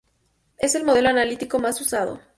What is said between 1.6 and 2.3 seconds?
usado.